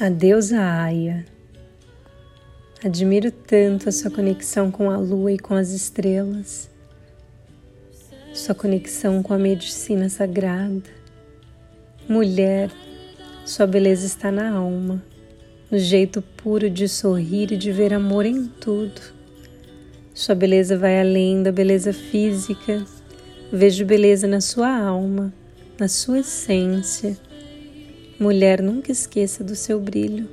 [0.00, 1.26] a deusa Aya.
[2.82, 6.70] Admiro tanto a sua conexão com a lua e com as estrelas,
[8.32, 10.88] sua conexão com a medicina sagrada.
[12.08, 12.70] Mulher,
[13.44, 15.02] sua beleza está na alma,
[15.70, 19.02] no jeito puro de sorrir e de ver amor em tudo.
[20.14, 22.86] Sua beleza vai além da beleza física.
[23.52, 25.30] Vejo beleza na sua alma,
[25.78, 27.18] na sua essência
[28.20, 30.28] Mulher, nunca esqueça do seu brilho.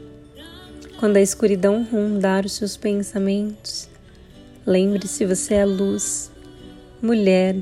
[0.99, 3.87] Quando a escuridão rondar os seus pensamentos,
[4.65, 6.29] lembre-se você é a luz.
[7.01, 7.55] Mulher,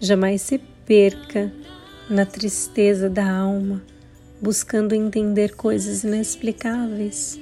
[0.00, 1.52] jamais se perca
[2.08, 3.82] na tristeza da alma,
[4.40, 7.38] buscando entender coisas inexplicáveis.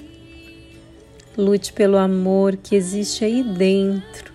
[1.38, 4.32] Lute pelo amor que existe aí dentro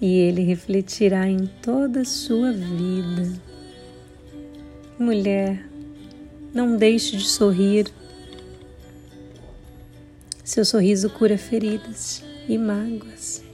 [0.00, 3.30] e ele refletirá em toda a sua vida.
[4.98, 5.67] Mulher,
[6.58, 7.86] não deixe de sorrir.
[10.42, 13.44] Seu sorriso cura feridas e mágoas.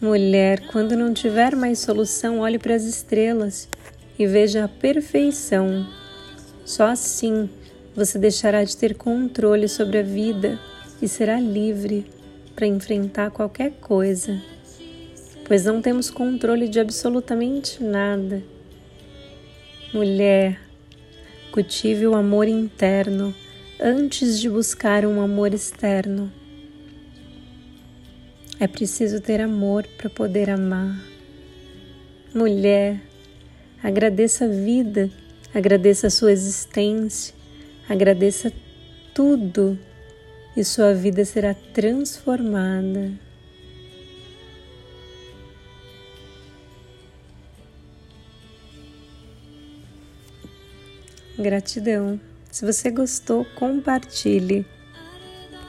[0.00, 3.68] Mulher, quando não tiver mais solução, olhe para as estrelas
[4.16, 5.84] e veja a perfeição.
[6.64, 7.50] Só assim
[7.92, 10.60] você deixará de ter controle sobre a vida
[11.02, 12.06] e será livre
[12.54, 14.40] para enfrentar qualquer coisa,
[15.44, 18.44] pois não temos controle de absolutamente nada.
[19.92, 20.67] Mulher,
[21.58, 23.34] Cultive o amor interno
[23.80, 26.32] antes de buscar um amor externo.
[28.60, 30.96] É preciso ter amor para poder amar.
[32.32, 33.00] Mulher,
[33.82, 35.10] agradeça a vida,
[35.52, 37.34] agradeça a sua existência,
[37.88, 38.52] agradeça
[39.12, 39.76] tudo
[40.56, 43.10] e sua vida será transformada.
[51.38, 52.20] Gratidão.
[52.50, 54.66] Se você gostou, compartilhe.